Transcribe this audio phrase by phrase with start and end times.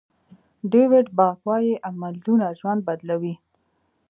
[0.71, 3.35] ډویډ باک وایي عملونه ژوند بدلوي.